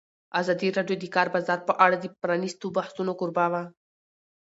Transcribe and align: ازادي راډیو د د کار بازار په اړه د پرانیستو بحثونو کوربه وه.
ازادي 0.39 0.67
راډیو 0.77 0.97
د 0.99 1.01
د 1.03 1.05
کار 1.15 1.27
بازار 1.35 1.59
په 1.67 1.73
اړه 1.85 1.95
د 1.99 2.05
پرانیستو 2.21 2.73
بحثونو 2.77 3.11
کوربه 3.19 3.45
وه. 3.51 3.63